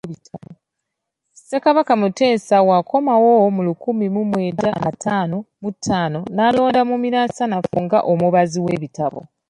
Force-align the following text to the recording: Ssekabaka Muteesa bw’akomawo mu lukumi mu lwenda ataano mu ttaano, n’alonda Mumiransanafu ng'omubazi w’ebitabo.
Ssekabaka 1.37 1.93
Muteesa 2.01 2.55
bw’akomawo 2.65 3.31
mu 3.55 3.61
lukumi 3.67 4.05
mu 4.13 4.21
lwenda 4.29 4.69
ataano 4.89 5.37
mu 5.61 5.69
ttaano, 5.75 6.19
n’alonda 6.35 6.81
Mumiransanafu 6.89 7.75
ng'omubazi 7.83 8.59
w’ebitabo. 8.65 9.19